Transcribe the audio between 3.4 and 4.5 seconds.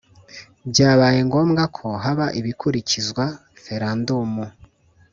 (referendumu)